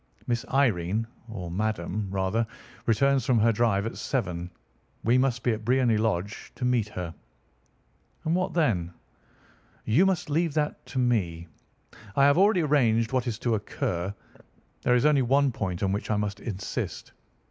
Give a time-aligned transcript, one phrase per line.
[0.25, 2.47] Miss Irene, or Madame, rather,
[2.87, 4.49] returns from her drive at seven.
[5.03, 7.13] We must be at Briony Lodge to meet her."
[8.25, 8.95] "And what then?"
[9.85, 11.47] "You must leave that to me.
[12.15, 14.11] I have already arranged what is to occur.
[14.81, 17.11] There is only one point on which I must insist.